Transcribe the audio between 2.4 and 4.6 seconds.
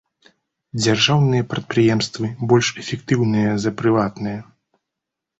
больш эфектыўныя за прыватныя.